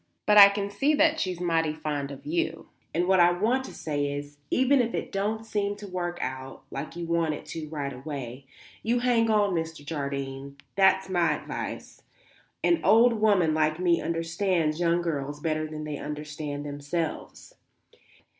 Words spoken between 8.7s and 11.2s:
you hang on, Mr. Jardine; that's